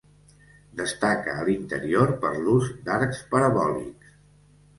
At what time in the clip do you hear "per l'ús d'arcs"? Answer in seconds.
2.25-3.21